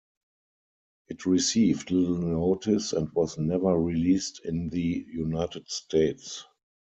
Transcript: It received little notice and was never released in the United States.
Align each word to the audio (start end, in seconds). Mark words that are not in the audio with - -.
It 1.09 1.27
received 1.27 1.91
little 1.91 2.17
notice 2.17 2.91
and 2.91 3.13
was 3.13 3.37
never 3.37 3.79
released 3.79 4.41
in 4.43 4.69
the 4.69 5.05
United 5.11 5.69
States. 5.69 6.43